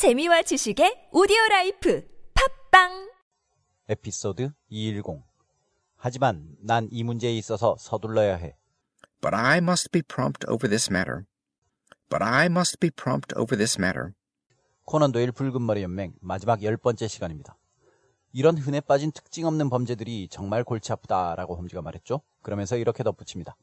재미와 0.00 0.40
지식의 0.40 1.10
오디오 1.12 1.36
라이프 1.50 2.02
팟빵 2.72 3.10
에피소드 3.86 4.50
210 4.70 5.22
하지만 5.96 6.56
난 6.62 6.88
이 6.90 7.04
문제에 7.04 7.34
있어서 7.36 7.76
서둘러야 7.78 8.36
해. 8.36 8.56
But 9.20 9.36
I 9.36 9.58
must 9.58 9.90
be 9.90 10.00
prompt 10.00 10.46
over 10.48 10.70
this 10.70 10.90
matter. 10.90 11.26
But 12.08 12.24
I 12.24 12.46
must 12.46 12.80
be 12.80 12.88
prompt 12.88 13.34
over 13.36 13.58
this 13.58 13.78
matter. 13.78 14.12
코난 14.86 15.12
도일 15.12 15.32
붉은 15.32 15.60
머리 15.60 15.82
연맹 15.82 16.14
마지막 16.22 16.62
열 16.62 16.78
번째 16.78 17.06
시간입니다. 17.06 17.58
이런 18.32 18.56
흔해 18.56 18.80
빠진 18.80 19.12
특징 19.12 19.44
없는 19.44 19.68
범죄들이 19.68 20.28
정말 20.30 20.64
골치 20.64 20.92
아프다라고 20.92 21.56
홈즈가 21.56 21.82
말했죠. 21.82 22.22
그러면서 22.40 22.78
이렇게 22.78 23.02
덧붙입니다. 23.04 23.54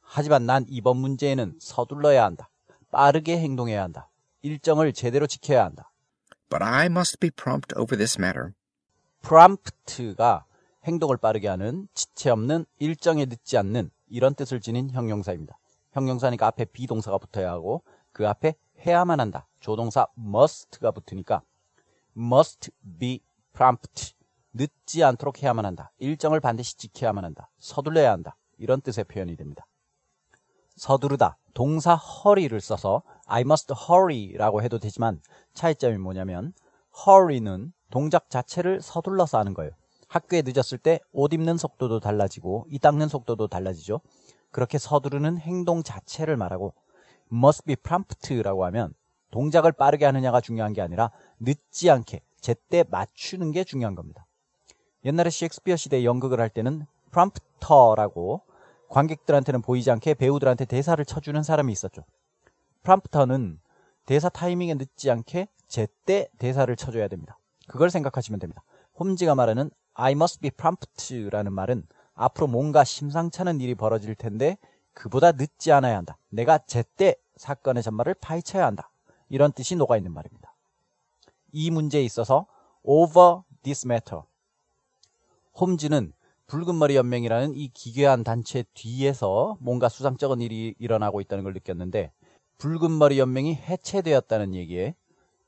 하지만 0.00 0.46
난 0.46 0.66
이번 0.68 0.96
문제에는 0.96 1.58
서둘러야 1.60 2.24
한다. 2.24 2.50
빠르게 2.90 3.38
행동해야 3.38 3.84
한다. 3.84 4.10
일정을 4.46 4.92
제대로 4.92 5.26
지켜야 5.26 5.64
한다. 5.64 5.90
But 6.48 6.62
I 6.62 6.86
must 6.86 7.18
be 7.18 7.30
prompt 7.30 7.74
over 7.76 7.96
this 7.96 8.16
matter. 8.20 8.52
prompt가 9.22 10.44
행동을 10.84 11.16
빠르게 11.16 11.48
하는 11.48 11.88
지체 11.94 12.30
없는 12.30 12.64
일정에 12.78 13.24
늦지 13.24 13.58
않는 13.58 13.90
이런 14.08 14.34
뜻을 14.34 14.60
지닌 14.60 14.90
형용사입니다. 14.90 15.58
형용사니까 15.92 16.46
앞에 16.46 16.66
비동사가 16.66 17.18
붙어야 17.18 17.50
하고 17.50 17.82
그 18.12 18.28
앞에 18.28 18.54
해야만 18.86 19.18
한다. 19.18 19.48
조동사 19.58 20.06
must가 20.16 20.92
붙으니까 20.92 21.42
must 22.16 22.70
be 23.00 23.20
prompt 23.52 24.14
늦지 24.52 25.02
않도록 25.02 25.42
해야만 25.42 25.66
한다. 25.66 25.90
일정을 25.98 26.38
반드시 26.38 26.76
지켜야만 26.76 27.24
한다. 27.24 27.50
서둘러야 27.58 28.12
한다. 28.12 28.36
이런 28.58 28.80
뜻의 28.80 29.04
표현이 29.04 29.36
됩니다. 29.36 29.66
서두르다 30.76 31.36
동사 31.52 31.98
hurry를 32.24 32.60
써서 32.60 33.02
I 33.26 33.42
must 33.42 33.72
hurry라고 33.72 34.62
해도 34.62 34.78
되지만 34.78 35.20
차이점이 35.54 35.98
뭐냐면 35.98 36.52
hurry는 37.06 37.72
동작 37.90 38.30
자체를 38.30 38.80
서둘러서 38.80 39.38
하는 39.38 39.54
거예요. 39.54 39.72
학교에 40.08 40.42
늦었을 40.44 40.78
때 40.78 41.00
옷 41.12 41.32
입는 41.32 41.56
속도도 41.58 42.00
달라지고 42.00 42.66
이 42.70 42.78
닦는 42.78 43.08
속도도 43.08 43.48
달라지죠. 43.48 44.00
그렇게 44.50 44.78
서두르는 44.78 45.38
행동 45.38 45.82
자체를 45.82 46.36
말하고 46.36 46.72
must 47.32 47.64
be 47.64 47.76
prompt라고 47.76 48.64
하면 48.66 48.94
동작을 49.32 49.72
빠르게 49.72 50.04
하느냐가 50.04 50.40
중요한 50.40 50.72
게 50.72 50.80
아니라 50.80 51.10
늦지 51.40 51.90
않게 51.90 52.20
제때 52.40 52.84
맞추는 52.88 53.50
게 53.50 53.64
중요한 53.64 53.94
겁니다. 53.94 54.26
옛날에 55.04 55.30
셰익스피어 55.30 55.76
시대 55.76 56.04
연극을 56.04 56.40
할 56.40 56.48
때는 56.48 56.86
프롬프터라고 57.10 58.42
관객들한테는 58.88 59.62
보이지 59.62 59.90
않게 59.90 60.14
배우들한테 60.14 60.64
대사를 60.64 61.04
쳐주는 61.04 61.42
사람이 61.42 61.72
있었죠. 61.72 62.04
프롬프터는 62.86 63.58
대사 64.06 64.28
타이밍에 64.28 64.74
늦지 64.74 65.10
않게 65.10 65.48
제때 65.66 66.28
대사를 66.38 66.74
쳐줘야 66.76 67.08
됩니다. 67.08 67.36
그걸 67.66 67.90
생각하시면 67.90 68.38
됩니다. 68.38 68.62
홈즈가 69.00 69.34
말하는 69.34 69.70
I 69.94 70.12
must 70.12 70.40
be 70.40 70.50
prompt라는 70.52 71.52
말은 71.52 71.84
앞으로 72.14 72.46
뭔가 72.46 72.84
심상찮은 72.84 73.60
일이 73.60 73.74
벌어질 73.74 74.14
텐데 74.14 74.56
그보다 74.94 75.32
늦지 75.32 75.72
않아야 75.72 75.96
한다. 75.96 76.16
내가 76.28 76.58
제때 76.58 77.16
사건의 77.34 77.82
전말을 77.82 78.14
파헤쳐야 78.14 78.64
한다. 78.64 78.88
이런 79.28 79.50
뜻이 79.52 79.74
녹아있는 79.74 80.12
말입니다. 80.12 80.54
이 81.50 81.72
문제에 81.72 82.04
있어서 82.04 82.46
over 82.84 83.40
this 83.64 83.84
matter. 83.84 84.22
홈즈는 85.58 86.12
붉은 86.46 86.78
머리 86.78 86.94
연맹이라는 86.94 87.56
이 87.56 87.68
기괴한 87.74 88.22
단체 88.22 88.62
뒤에서 88.74 89.56
뭔가 89.60 89.88
수상쩍은 89.88 90.40
일이 90.40 90.76
일어나고 90.78 91.20
있다는 91.20 91.42
걸 91.42 91.52
느꼈는데 91.52 92.12
붉은 92.58 92.90
머리 92.90 93.18
연맹이 93.18 93.54
해체되었다는 93.54 94.54
얘기에 94.54 94.94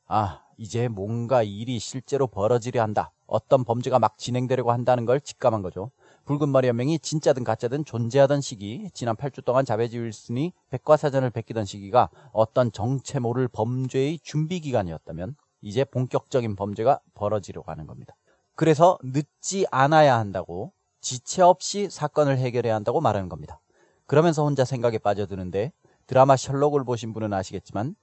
아 0.07 0.43
이제 0.59 0.89
뭔가 0.89 1.43
일이 1.43 1.79
실제로 1.79 2.27
벌어지려 2.27 2.83
한다. 2.83 3.13
어떤 3.27 3.65
범죄가 3.65 3.99
막 3.99 4.19
진행되려고 4.19 4.73
한다는 4.73 5.05
걸 5.05 5.21
직감한 5.21 5.63
거죠. 5.63 5.91
붉은 6.27 6.51
머리 6.51 6.69
연맹이 6.69 6.99
진짜든 6.99 7.45
가짜든 7.45 7.85
존재하던 7.85 8.41
시기, 8.41 8.91
지난 8.93 9.17
8주 9.17 9.45
동안 9.45 9.65
자베지 9.65 9.99
윌슨이 9.99 10.53
백과사전을 10.71 11.31
베끼던 11.31 11.65
시기가 11.65 12.11
어떤 12.33 12.73
정체 12.73 13.19
모를 13.19 13.49
범죄의 13.49 14.19
준비 14.23 14.61
기간이었다면 14.61 15.37
이제 15.63 15.85
본격적인 15.85 16.57
범죄가 16.57 17.01
벌어지려고 17.15 17.71
하는 17.71 17.87
겁니다. 17.87 18.15
그래서 18.55 18.99
늦지 19.03 19.67
않아야 19.71 20.19
한다고 20.19 20.73
지체 21.01 21.43
없이 21.43 21.89
사건을 21.91 22.39
해결해야 22.39 22.75
한다고 22.75 23.01
말하는 23.01 23.29
겁니다. 23.29 23.61
그러면서 24.07 24.43
혼자 24.43 24.65
생각에 24.65 24.99
빠져드는데 24.99 25.73
드라마 26.09 26.37
셜록을 26.37 26.85
보신 26.85 27.13
분은 27.13 27.35
아시겠지만 27.35 27.95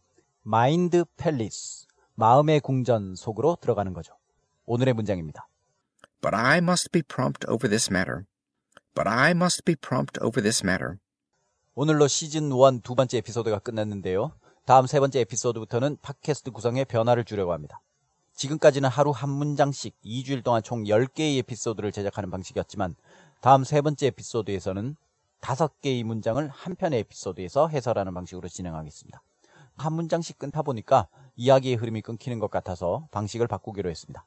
마인드 0.43 1.05
팰리스, 1.17 1.87
마음의 2.13 2.59
궁전 2.59 3.15
속으로 3.15 3.57
들어가는 3.59 3.93
거죠. 3.93 4.13
오늘의 4.67 4.93
문장입니다. 4.93 5.47
But 6.21 6.35
I 6.35 6.59
must 6.59 6.91
be 6.91 7.01
prompt 7.01 7.47
over 7.49 7.67
this 7.67 7.91
matter. 7.91 8.25
But 8.93 9.09
I 9.09 9.31
must 9.31 9.63
be 9.65 9.75
prompt 9.75 10.19
over 10.23 10.39
this 10.39 10.63
matter. 10.63 10.97
오늘로 11.73 12.07
시즌 12.07 12.51
1 12.51 12.81
두 12.83 12.93
번째 12.93 13.17
에피소드가 13.17 13.57
끝났는데요. 13.59 14.33
다음 14.65 14.85
세 14.85 14.99
번째 14.99 15.21
에피소드부터는 15.21 15.97
팟캐스트 16.03 16.51
구성에 16.51 16.83
변화를 16.83 17.25
주려고 17.25 17.53
합니다. 17.53 17.81
지금까지는 18.35 18.87
하루 18.87 19.09
한 19.09 19.31
문장씩 19.31 19.95
2주일 20.05 20.43
동안 20.43 20.61
총 20.61 20.83
10개의 20.83 21.39
에피소드를 21.39 21.91
제작하는 21.91 22.29
방식이었지만 22.29 22.95
다음 23.41 23.63
세 23.63 23.81
번째 23.81 24.07
에피소드에서는 24.07 24.95
5개의 25.41 26.03
문장을 26.03 26.47
한 26.49 26.75
편의 26.75 26.99
에피소드에서 26.99 27.67
해설하는 27.67 28.13
방식으로 28.13 28.47
진행하겠습니다. 28.47 29.21
한 29.77 29.93
문장씩 29.93 30.37
끊다 30.39 30.61
보니까 30.61 31.07
이야기의 31.35 31.75
흐름이 31.75 32.01
끊기는 32.01 32.39
것 32.39 32.49
같아서 32.49 33.07
방식을 33.11 33.47
바꾸기로 33.47 33.89
했습니다. 33.89 34.25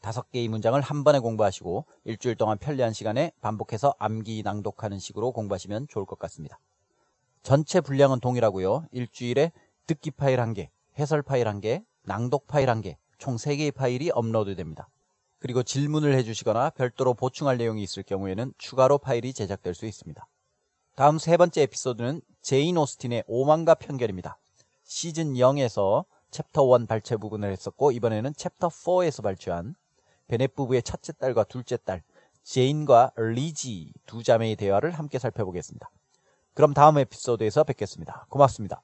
다섯 0.00 0.30
개의 0.30 0.48
문장을 0.48 0.80
한 0.80 1.04
번에 1.04 1.18
공부하시고 1.18 1.84
일주일 2.04 2.36
동안 2.36 2.56
편리한 2.58 2.92
시간에 2.92 3.32
반복해서 3.42 3.94
암기 3.98 4.42
낭독하는 4.42 4.98
식으로 4.98 5.32
공부하시면 5.32 5.88
좋을 5.88 6.06
것 6.06 6.18
같습니다. 6.18 6.58
전체 7.42 7.80
분량은 7.80 8.20
동일하고요. 8.20 8.86
일주일에 8.92 9.52
듣기 9.86 10.10
파일 10.10 10.38
1개, 10.38 10.68
해설 10.98 11.22
파일 11.22 11.46
1개, 11.46 11.84
낭독 12.02 12.46
파일 12.46 12.68
1개, 12.68 12.96
총 13.18 13.36
3개의 13.36 13.74
파일이 13.74 14.10
업로드 14.10 14.56
됩니다. 14.56 14.88
그리고 15.40 15.62
질문을 15.62 16.14
해주시거나 16.14 16.70
별도로 16.70 17.14
보충할 17.14 17.56
내용이 17.56 17.82
있을 17.82 18.02
경우에는 18.02 18.52
추가로 18.58 18.98
파일이 18.98 19.32
제작될 19.32 19.74
수 19.74 19.86
있습니다. 19.86 20.26
다음 20.94 21.18
세 21.18 21.36
번째 21.36 21.62
에피소드는 21.62 22.20
제인 22.42 22.76
오스틴의 22.76 23.24
오만과 23.26 23.74
편견입니다. 23.74 24.38
시즌 24.84 25.32
0에서 25.34 26.04
챕터 26.30 26.78
1 26.78 26.86
발췌 26.86 27.16
부분을 27.16 27.50
했었고 27.52 27.90
이번에는 27.90 28.34
챕터 28.34 28.68
4에서 28.68 29.22
발췌한 29.22 29.74
베넷 30.28 30.54
부부의 30.54 30.82
첫째 30.82 31.12
딸과 31.12 31.44
둘째 31.44 31.76
딸 31.78 32.02
제인과 32.42 33.12
리지 33.16 33.92
두 34.06 34.22
자매의 34.22 34.56
대화를 34.56 34.90
함께 34.92 35.18
살펴보겠습니다. 35.18 35.90
그럼 36.54 36.74
다음 36.74 36.98
에피소드에서 36.98 37.64
뵙겠습니다. 37.64 38.26
고맙습니다. 38.28 38.82